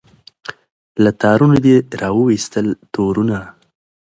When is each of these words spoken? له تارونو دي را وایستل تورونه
له 1.03 1.11
تارونو 1.21 1.55
دي 1.65 1.75
را 1.99 2.09
وایستل 2.17 2.67
تورونه 2.93 3.39